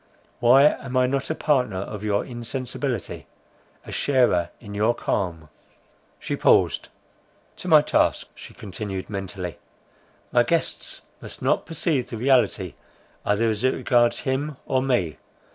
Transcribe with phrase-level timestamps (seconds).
[0.39, 3.27] —Why am I not a partner of your insensibility,
[3.85, 5.49] a sharer in your calm!"
[6.17, 6.89] She paused.
[7.57, 9.59] "To my task," she continued mentally,
[10.31, 12.73] "my guests must not perceive the reality,
[13.27, 15.17] either as it regards him or me.